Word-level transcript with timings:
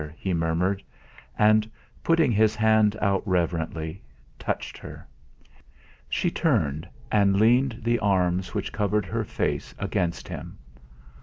he 0.17 0.33
murmured, 0.33 0.81
and 1.37 1.69
putting 2.03 2.31
his 2.31 2.55
hand 2.55 2.97
out 3.01 3.21
reverently, 3.23 4.01
touched 4.39 4.75
her. 4.79 5.05
She 6.09 6.31
turned, 6.31 6.89
and 7.11 7.39
leaned 7.39 7.81
the 7.83 7.99
arms 7.99 8.55
which 8.55 8.73
covered 8.73 9.05
her 9.05 9.23
face 9.23 9.75
against 9.77 10.27
him. 10.27 10.57